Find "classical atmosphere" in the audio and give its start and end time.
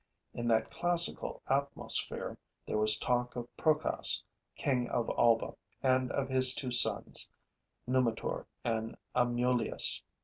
0.71-2.35